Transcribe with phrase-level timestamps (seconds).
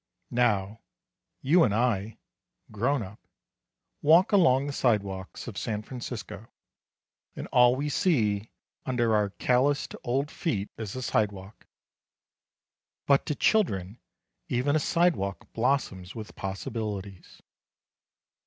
[0.33, 0.79] Now,
[1.43, 2.17] you and I,
[2.71, 3.19] grownup,
[4.01, 6.47] walk along the sidewalks of San Francisco
[7.35, 8.49] and all we see
[8.83, 11.67] under our calloused old feet is a sidewalk.
[13.05, 13.99] But to children
[14.49, 17.43] even a sidewalk blossoms with possibilities.